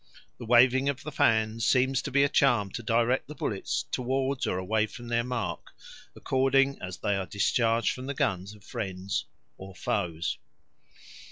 The 0.39 0.47
waving 0.47 0.89
of 0.89 1.03
the 1.03 1.11
fans 1.11 1.63
seems 1.63 2.01
to 2.01 2.09
be 2.09 2.23
a 2.23 2.27
charm 2.27 2.71
to 2.71 2.81
direct 2.81 3.27
the 3.27 3.35
bullets 3.35 3.85
towards 3.91 4.47
or 4.47 4.57
away 4.57 4.87
from 4.87 5.09
their 5.09 5.23
mark, 5.23 5.75
according 6.15 6.81
as 6.81 6.97
they 6.97 7.15
are 7.15 7.27
discharged 7.27 7.91
from 7.93 8.07
the 8.07 8.15
guns 8.15 8.55
of 8.55 8.63
friends 8.63 9.25
or 9.59 9.75
foes. 9.75 10.39